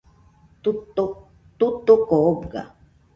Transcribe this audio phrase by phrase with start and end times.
[1.55, 2.63] Tutuko oga